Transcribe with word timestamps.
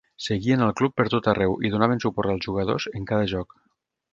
Seguien 0.27 0.63
al 0.67 0.71
club 0.79 0.95
per 1.01 1.05
tot 1.13 1.29
arreu 1.33 1.53
i 1.69 1.71
donaven 1.75 2.01
suport 2.07 2.33
als 2.33 2.47
jugadors 2.49 2.89
en 3.01 3.07
cada 3.13 3.29
joc. 3.37 3.55